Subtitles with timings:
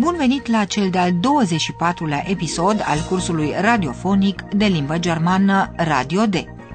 [0.00, 6.34] Bun venit la cel de-al 24-lea episod al cursului radiofonic de limbă germană Radio D.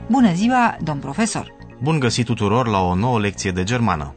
[0.10, 1.54] Bună ziua, domn profesor!
[1.82, 4.14] Bun găsit tuturor la o nouă lecție de germană.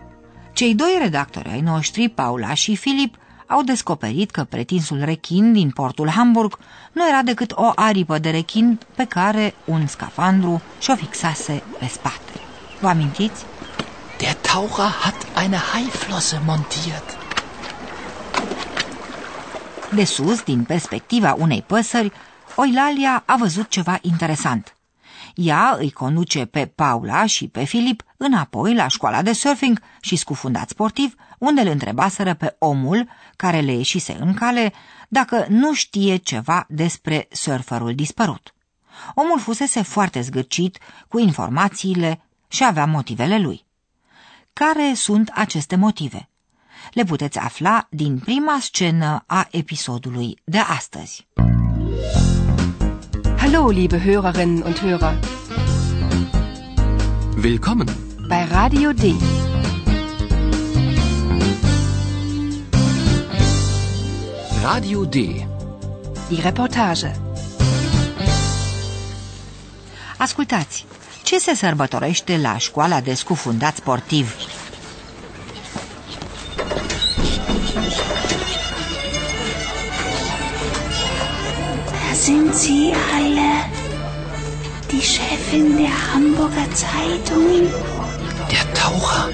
[0.52, 3.16] Cei doi redactori ai noștri, Paula și Filip,
[3.47, 6.59] au descoperit că pretinsul rechin din portul Hamburg
[6.93, 12.33] nu era decât o aripă de rechin pe care un scafandru și-o fixase pe spate.
[12.80, 13.45] Vă amintiți?
[14.19, 17.18] Der Taucher hat eine Haiflosse montiert.
[19.95, 22.13] De sus, din perspectiva unei păsări,
[22.57, 24.76] Oilalia a văzut ceva interesant.
[25.35, 30.68] Ea îi conduce pe Paula și pe Filip înapoi la școala de surfing și scufundat
[30.68, 34.73] sportiv, unde îl întrebaseră pe omul care le ieșise în cale
[35.09, 38.54] dacă nu știe ceva despre surferul dispărut.
[39.15, 43.66] Omul fusese foarte zgârcit cu informațiile și avea motivele lui.
[44.52, 46.29] Care sunt aceste motive?
[46.93, 51.27] Le puteți afla din prima scenă a episodului de astăzi.
[53.37, 55.19] Hallo, liebe Hörerinnen und Hörer.
[57.43, 57.89] Willkommen.
[58.29, 59.03] Bei Radio D.
[64.62, 65.12] Radio D.
[66.28, 67.12] Die Reportage.
[70.19, 70.87] Ascultați,
[71.22, 74.34] ce se sărbătorește la școala de scufundat sportiv?
[82.28, 83.50] Sind sie alle.
[84.92, 87.72] Die Chefin der Hamburger Zeitung,
[88.53, 89.30] Der Taucher.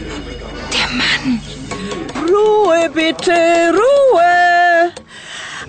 [0.73, 1.41] der Mann.
[2.31, 3.33] Ruhe bitte,
[3.81, 4.93] Ruhe!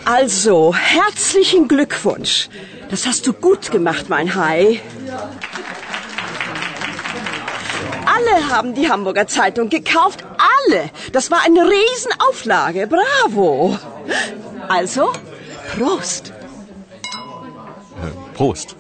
[0.06, 2.48] Also, herzlichen Glückwunsch.
[2.92, 4.82] Das hast du gut gemacht, mein Hai.
[8.06, 10.24] Alle haben die Hamburger Zeitung gekauft.
[10.58, 10.92] Alle.
[11.12, 12.86] Das war eine Riesenauflage.
[12.86, 13.80] Bravo.
[14.68, 15.12] Also,
[15.76, 16.35] Prost.
[18.36, 18.76] Prost!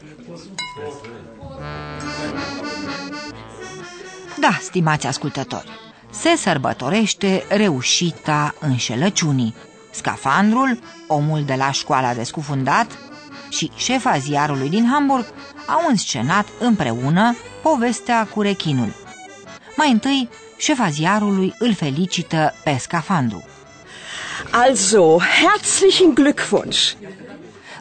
[4.39, 5.69] Da, stimați ascultători,
[6.09, 9.55] se sărbătorește reușita înșelăciunii.
[9.91, 12.87] Scafandrul, omul de la școala de scufundat
[13.49, 15.25] și șefa ziarului din Hamburg
[15.67, 18.93] au înscenat împreună povestea cu rechinul.
[19.75, 23.43] Mai întâi, șefa ziarului îl felicită pe scafandru.
[24.51, 26.93] Also, herzlichen Glückwunsch.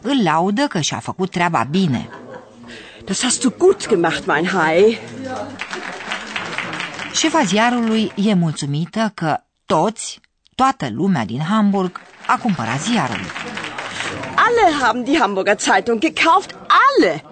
[0.07, 2.09] Îl laudă că și-a făcut treaba bine.
[3.05, 4.99] Das hast du gut gemacht, mein Hai.
[7.13, 10.19] Șefa ziarului e mulțumită că toți,
[10.55, 13.19] toată lumea din Hamburg, a cumpărat ziarul.
[14.35, 16.55] Alle haben die Hamburger Zeitung gekauft.
[16.67, 17.23] Alle.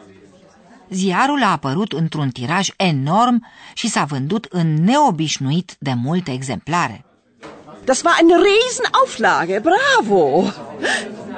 [0.90, 7.06] Ziarul a apărut într-un tiraj enorm și s-a vândut în neobișnuit de multe exemplare.
[7.86, 9.60] Das war eine Riesenauflage.
[9.60, 10.52] Bravo.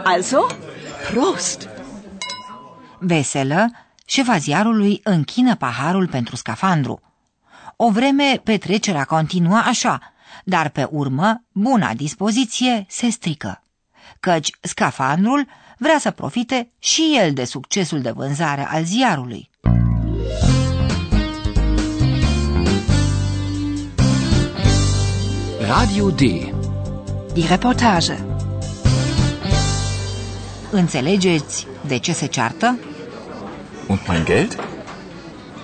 [0.03, 0.47] Also,
[1.11, 1.69] Prost.
[2.99, 3.71] Veselă,
[4.05, 7.01] șefa ziarului închină paharul pentru scafandru.
[7.75, 10.13] O vreme petrecerea continua așa,
[10.43, 13.63] dar pe urmă buna dispoziție se strică,
[14.19, 19.49] căci scafandrul vrea să profite și el de succesul de vânzare al ziarului.
[25.67, 26.19] Radio D.
[27.33, 28.34] Die Reportage.
[30.77, 32.79] Înțelegeți de ce se ceartă?
[33.87, 34.55] Und mein Geld?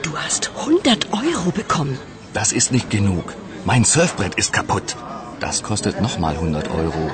[0.02, 1.98] Du hast 100 Euro bekommen.
[2.32, 3.34] Das ist nicht genug.
[3.64, 4.96] Mein Surfbrett ist kaputt.
[5.40, 7.12] Das kostet nochmal 100 Euro.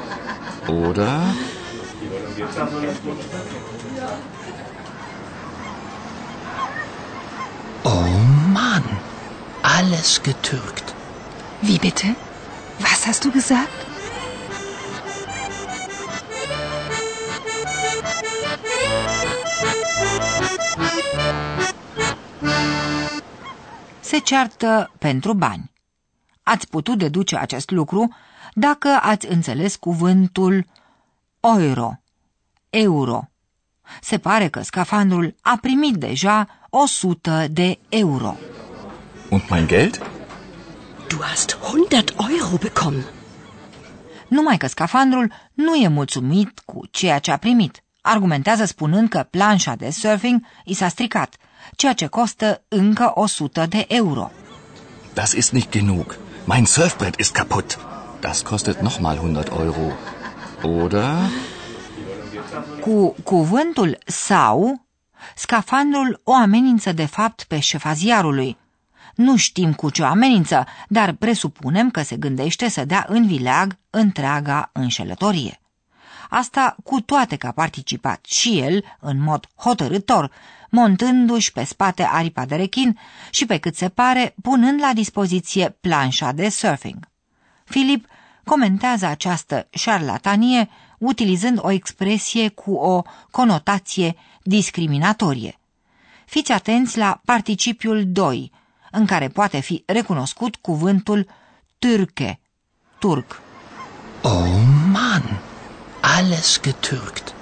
[0.88, 1.12] Oder?
[7.83, 8.07] Oh
[8.54, 8.83] Mann.
[9.77, 10.88] Alles getürkt.
[11.62, 12.07] Wie bitte?
[12.80, 13.87] Was hast du gesagt?
[24.07, 25.71] Se ceartă pentru bani.
[26.44, 28.15] Ați putut deduce acest lucru
[28.54, 30.65] dacă ați înțeles cuvântul
[31.39, 31.92] euro,
[32.69, 33.30] euro.
[34.01, 38.36] Se pare că scafandrul a primit deja 100 de euro.
[39.30, 40.01] Und mein Geld?
[41.07, 42.03] Du hast 100
[42.39, 43.06] Euro bekommen.
[44.27, 47.83] Numai că scafandrul nu e mulțumit cu ceea ce a primit.
[48.01, 51.36] Argumentează spunând că planșa de surfing i s-a stricat,
[51.77, 54.31] ceea ce costă încă 100 de euro.
[55.13, 56.18] Das ist nicht genug.
[56.45, 57.77] Mein Surfbrett ist kaputt.
[58.19, 59.91] Das kostet nochmal 100 Euro.
[60.63, 61.15] Oder?
[62.81, 64.85] Cu cuvântul sau,
[65.35, 68.57] scafandrul o amenință de fapt pe șefa ziarului.
[69.15, 73.77] Nu știm cu ce o amenință, dar presupunem că se gândește să dea în vileag
[73.89, 75.62] întreaga înșelătorie.
[76.29, 80.31] Asta cu toate că a participat și el, în mod hotărător,
[80.69, 83.00] montându-și pe spate aripa de rechin
[83.30, 87.08] și, pe cât se pare, punând la dispoziție planșa de surfing.
[87.64, 88.06] Filip
[88.44, 95.60] comentează această șarlatanie utilizând o expresie cu o conotație discriminatorie.
[96.25, 98.52] Fiți atenți la participiul 2,
[98.92, 101.28] în care poate fi recunoscut cuvântul
[101.80, 102.40] türke,
[103.00, 103.42] turc.
[104.22, 104.48] Oh
[104.92, 105.40] Mann,
[106.02, 107.36] alles getürkt.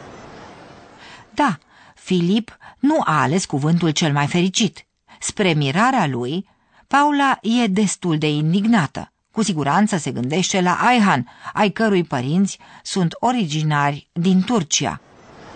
[1.34, 1.58] Da,
[1.96, 4.86] Filip nu a ales cuvântul cel mai fericit.
[5.20, 6.48] Spre mirarea lui,
[6.88, 9.12] Paula e destul de indignată.
[9.32, 15.02] Cu siguranță se gândește la Ayhan, ai cărui părinți sunt originari din Turcia.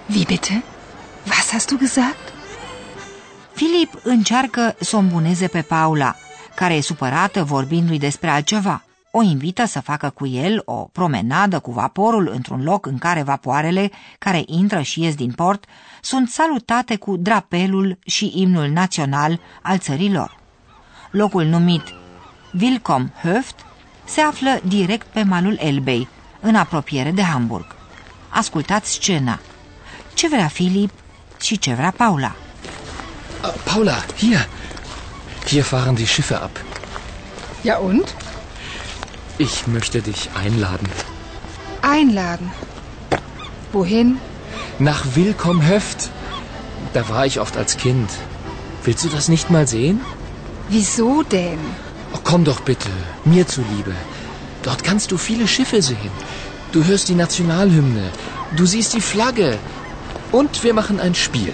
[0.09, 0.63] Wie bitte?
[1.27, 2.33] Was hast du gesagt?
[3.53, 6.15] Filip încearcă să o îmbuneze pe Paula,
[6.55, 8.83] care e supărată vorbindu-i despre altceva.
[9.11, 13.91] O invită să facă cu el o promenadă cu vaporul într-un loc în care vapoarele,
[14.19, 15.65] care intră și ies din port,
[16.01, 20.37] sunt salutate cu drapelul și imnul național al țărilor.
[21.11, 21.83] Locul numit
[22.59, 23.65] Wilkom Höft
[24.05, 26.07] se află direct pe malul Elbei,
[26.39, 27.75] în apropiere de Hamburg.
[28.29, 29.39] Ascultați scena.
[30.13, 30.91] Ce vrea Filip
[31.39, 32.35] și ce vrea Paula.
[33.43, 34.47] Uh, Paula, hier.
[35.45, 36.51] Hier fahren die Schiffe ab.
[37.63, 38.15] Ja und?
[39.41, 40.89] Ich möchte dich einladen.
[41.81, 42.51] Einladen.
[43.71, 44.17] Wohin?
[44.79, 46.09] Nach Willkomm Höft.
[46.93, 48.09] Da war ich oft als Kind.
[48.83, 50.01] Willst du das nicht mal sehen?
[50.67, 51.59] Wieso denn?
[52.13, 52.89] Oh, komm doch bitte,
[53.23, 53.93] mir zuliebe.
[54.63, 56.11] Dort kannst du viele Schiffe sehen.
[56.73, 58.09] Du hörst die Nationalhymne.
[58.57, 59.57] Du siehst die Flagge.
[60.33, 61.53] Und wir machen ein Spiel.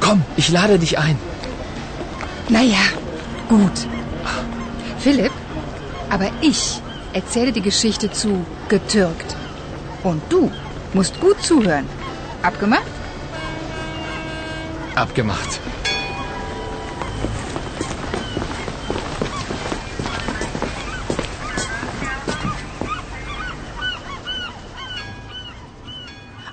[0.00, 1.16] Komm, ich lade dich ein.
[2.48, 2.84] Naja,
[3.48, 3.86] gut.
[6.10, 6.80] Aber ich
[7.12, 9.36] erzähle die Geschichte zu getürkt.
[10.02, 10.50] Und du
[10.94, 11.86] musst gut zuhören.
[12.42, 12.92] Abgemacht?
[14.94, 15.60] Abgemacht.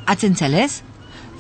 [0.03, 0.81] Ați înțeles?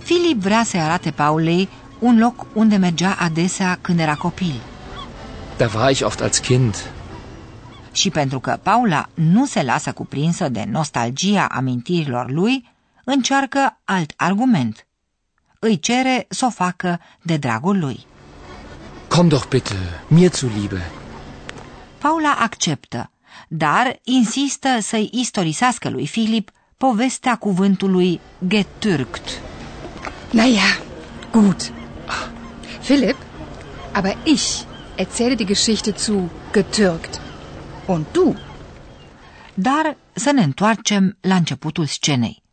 [0.03, 1.69] Filip vrea să-i arate Paulei
[1.99, 4.61] un loc unde mergea adesea când era copil.
[5.57, 6.94] Da war ich oft als Kind.
[7.95, 12.69] Și pentru că Paula nu se lasă cuprinsă de nostalgia amintirilor lui,
[13.03, 14.87] încearcă alt argument.
[15.59, 18.05] Îi cere să o facă de dragul lui.
[19.07, 19.73] Komm doch bitte,
[20.07, 20.91] mir zuliebe.
[21.97, 23.11] Paula acceptă,
[23.47, 29.27] dar insistă să-i istorisească lui Filip povestea cuvântului getürkt.
[30.31, 30.79] Naja,
[31.31, 31.71] gut.
[32.83, 33.17] Philipp,
[33.91, 34.61] aber ich
[34.95, 37.24] erzähle die Geschichte zu getürkt.
[37.85, 38.35] Und du?
[39.53, 42.43] Dar să ne întoarcem la începutul scenei.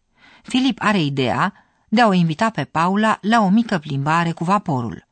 [0.43, 1.53] Filip are ideea
[1.89, 5.07] de a o invita pe Paula la o mică plimbare cu vaporul.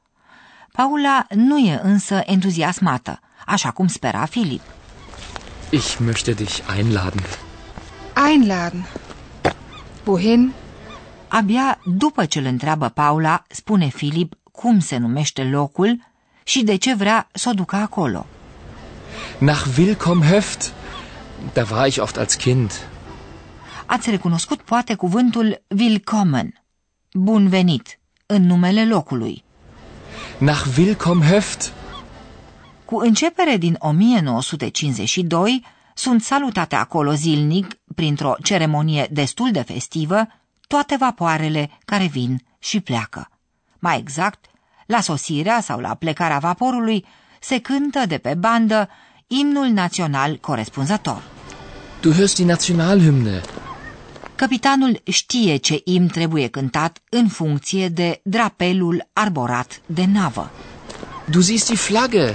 [0.72, 4.60] Paula nu e însă entuziasmată, așa cum spera Filip.
[5.70, 7.22] Ich möchte dich einladen.
[8.28, 8.86] Einladen.
[10.04, 10.52] Wohin?
[11.28, 16.00] Abia după ce îl întreabă Paula, spune Filip cum se numește locul
[16.42, 18.26] și de ce vrea să o ducă acolo.
[19.38, 20.72] Nach Willkomm Höft.
[21.52, 22.88] Da war ich oft als Kind.
[23.86, 26.62] Ați recunoscut poate cuvântul willkommen,
[27.12, 29.44] bun venit, în numele locului.
[30.38, 31.72] Nach Willkomm Höft.
[32.84, 40.26] Cu începere din 1952, sunt salutate acolo zilnic, printr-o ceremonie destul de festivă,
[40.66, 43.28] toate vapoarele care vin și pleacă.
[43.78, 44.44] Mai exact,
[44.86, 47.04] la sosirea sau la plecarea vaporului
[47.40, 48.88] se cântă de pe bandă
[49.32, 51.22] imnul național corespunzător.
[52.00, 53.40] Du hörst die Nationalhymne.
[54.34, 60.50] Capitanul știe ce im trebuie cântat în funcție de drapelul arborat de navă.
[61.30, 62.34] Du siehst die Flagge.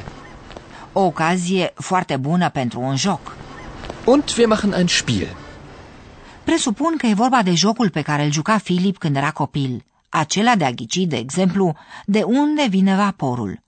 [0.94, 3.36] O ocazie foarte bună pentru un joc.
[4.06, 5.36] Und wir machen ein Spiel.
[6.44, 10.56] Presupun că e vorba de jocul pe care îl juca Filip când era copil, acela
[10.56, 11.75] de a ghici, de exemplu,
[12.06, 13.64] de unde vine vaporul.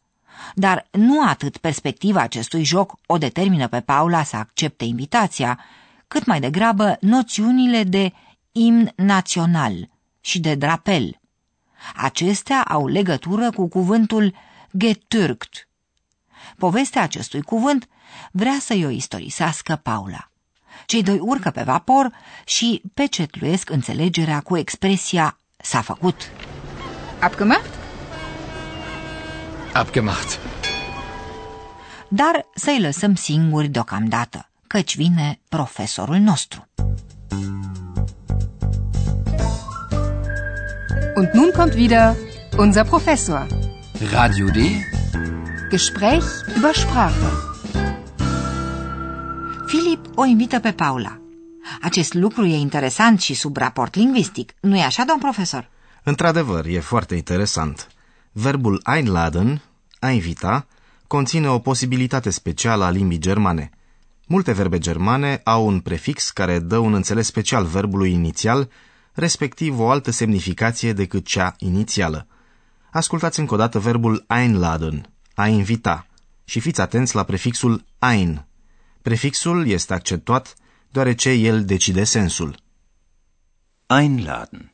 [0.55, 5.59] Dar nu atât perspectiva acestui joc o determină pe Paula să accepte invitația,
[6.07, 8.13] cât mai degrabă noțiunile de
[8.51, 9.89] imn național
[10.21, 11.19] și de drapel.
[11.95, 14.35] Acestea au legătură cu cuvântul
[14.77, 15.67] getürkt.
[16.57, 17.87] Povestea acestui cuvânt
[18.31, 20.31] vrea să-i o istorisească Paula.
[20.85, 22.11] Cei doi urcă pe vapor
[22.45, 26.31] și pecetluiesc înțelegerea cu expresia s-a făcut.
[27.19, 27.76] Abgemacht?
[29.77, 30.39] Abgemacht.
[32.07, 36.67] Dar să-i lăsăm singuri deocamdată, căci vine profesorul nostru.
[41.15, 42.15] Und nun kommt wieder
[42.57, 43.47] unser Professor.
[44.11, 44.57] Radio D.
[45.69, 46.25] Gespräch
[46.57, 47.31] über Sprache.
[49.65, 51.19] Filip o invită pe Paula.
[51.81, 55.69] Acest lucru e interesant și sub raport lingvistic, nu-i așa, domn profesor?
[56.03, 57.87] Într-adevăr, e foarte interesant.
[58.39, 59.61] Verbul einladen,
[59.99, 60.67] a invita,
[61.07, 63.69] conține o posibilitate specială a limbii germane.
[64.27, 68.69] Multe verbe germane au un prefix care dă un înțeles special verbului inițial,
[69.13, 72.27] respectiv o altă semnificație decât cea inițială.
[72.91, 76.07] Ascultați încă o dată verbul einladen, a invita,
[76.43, 78.45] și fiți atenți la prefixul ein.
[79.01, 80.55] Prefixul este accentuat
[80.91, 82.55] deoarece el decide sensul.
[83.87, 84.71] Einladen.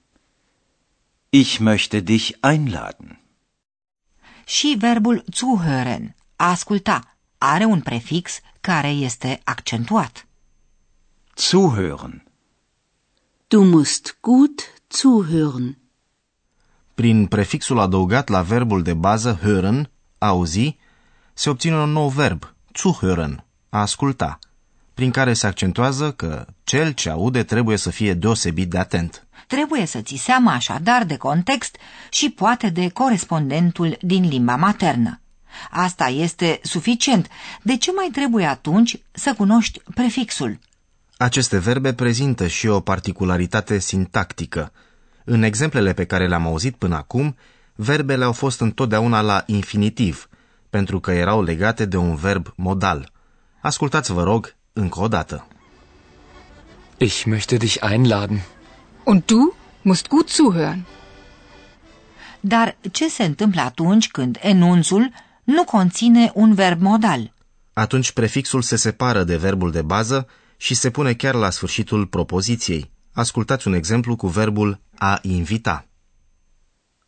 [1.30, 3.23] Ich möchte dich einladen.
[4.46, 10.28] Și verbul zuhören, a asculta, are un prefix care este accentuat.
[11.36, 12.24] Zuhören.
[13.48, 15.78] Du musst gut zuhören.
[16.96, 20.78] Prin prefixul adăugat la verbul de bază hören, auzi,
[21.34, 24.40] se obține un nou verb, zuhören, a asculta,
[24.94, 29.28] prin care se accentuează că cel ce aude trebuie să fie deosebit de atent.
[29.54, 31.76] Trebuie să ți seama așadar de context
[32.10, 35.20] și poate de corespondentul din limba maternă.
[35.70, 37.28] Asta este suficient.
[37.62, 40.60] De ce mai trebuie atunci să cunoști prefixul?
[41.18, 44.72] Aceste verbe prezintă și o particularitate sintactică.
[45.24, 47.36] În exemplele pe care le-am auzit până acum,
[47.76, 50.30] verbele au fost întotdeauna la infinitiv,
[50.70, 53.12] pentru că erau legate de un verb modal.
[53.62, 55.48] Ascultați, vă rog, încă o dată.
[56.98, 58.42] Ich möchte dich einladen.
[59.04, 60.86] Und du musst gut zuhören.
[62.40, 65.12] Dar ce se întâmplă atunci când enunțul
[65.44, 67.34] nu conține un verb modal?
[67.74, 72.92] Atunci prefixul se separă de verbul de bază și se pune chiar la sfârșitul propoziției.
[73.14, 75.88] Ascultați un exemplu cu verbul a invita.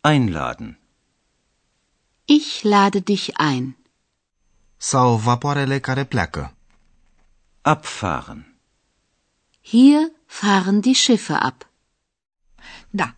[0.01, 0.79] Einladen.
[2.25, 3.77] Ich lade dich ein.
[4.77, 6.55] Sau vapoarele care pleacă.
[7.61, 8.59] Abfahren.
[9.61, 11.69] Hier fahren die Schiffe ab.
[12.95, 13.13] Da.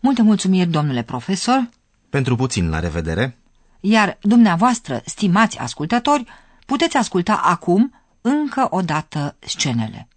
[0.00, 1.68] Multe mulțumiri, domnule profesor,
[2.10, 3.36] Pentru puțin la revedere.
[3.80, 6.24] iar dumneavoastră, stimați ascultători,
[6.66, 10.08] puteți asculta acum încă o dată scenele.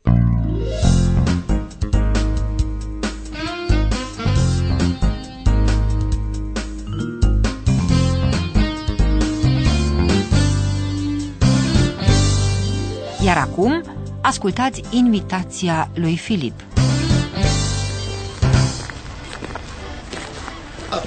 [13.24, 13.84] Iar acum,
[14.22, 16.73] ascultați invitația lui Filip.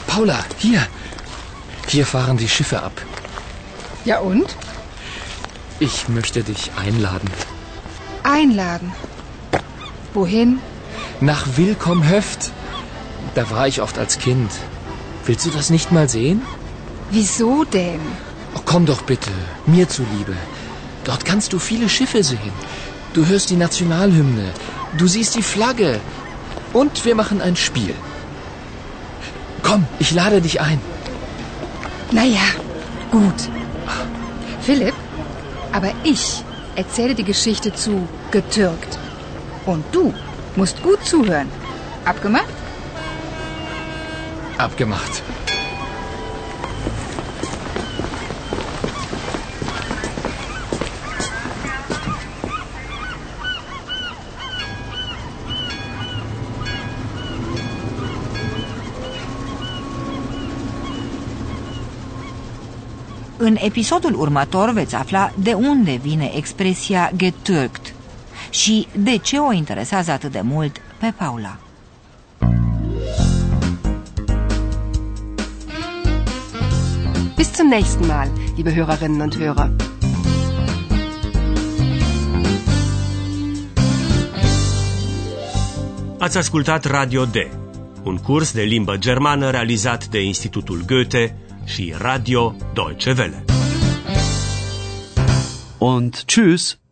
[0.07, 0.87] Paula, hier.
[1.89, 2.93] Hier fahren die Schiffe ab.
[4.05, 4.57] Ja und?
[5.79, 7.31] Ich möchte dich einladen.
[8.23, 8.93] Einladen.
[10.15, 10.59] Wohin?
[11.21, 12.51] Nach Willkommhöft.
[13.35, 14.51] Da war ich oft als Kind.
[15.27, 16.43] Willst du das nicht mal sehen?
[17.11, 18.01] Wieso denn?
[18.55, 19.31] Oh, komm doch bitte,
[19.67, 20.35] mir zuliebe.
[21.05, 22.53] Dort kannst du viele Schiffe sehen.
[23.13, 24.53] Du hörst die Nationalhymne.
[24.99, 26.01] Du siehst die Flagge.
[26.73, 27.95] Und wir machen ein Spiel.
[29.67, 30.81] Komm, ich lade dich ein.
[32.13, 32.47] Naja,
[33.11, 33.41] gut.
[34.61, 34.95] Philipp,
[35.73, 36.45] aber ich
[36.77, 38.97] erzähle die Geschichte zu getürkt.
[39.65, 40.15] Und du
[40.55, 41.49] musst gut zuhören.
[42.05, 42.55] Abgemacht?
[44.57, 45.23] Abgemacht.
[63.47, 67.95] În episodul următor veți afla de unde vine expresia getürkt
[68.51, 71.59] și de ce o interesează atât de mult pe Paula.
[77.37, 79.71] Bis zum nächsten Mal, liebe Hörerinnen und Hörer.
[86.19, 87.35] Ați ascultat Radio D,
[88.05, 93.45] un curs de limbă germană realizat de Institutul Goethe și Radio Deutsche Welle.
[95.79, 96.86] Und tschüss.